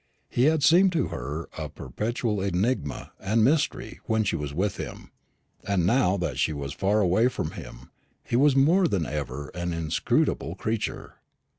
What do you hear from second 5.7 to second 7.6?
now that she was far away from